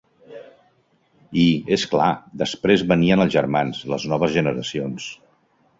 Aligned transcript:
I, 1.41 1.43
és 1.77 1.85
clar, 1.93 2.09
després 2.45 2.87
venien 2.93 3.25
els 3.27 3.37
germans, 3.39 3.87
les 3.95 4.11
noves 4.15 4.35
generacions. 4.39 5.11